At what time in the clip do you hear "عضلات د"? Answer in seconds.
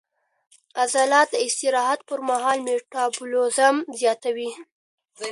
0.81-1.35